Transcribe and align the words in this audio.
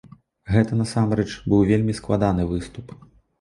Гэта 0.53 0.79
насамрэч 0.79 1.27
быў 1.51 1.61
вельмі 1.73 1.97
складаны 1.99 2.49
выступ. 2.55 2.97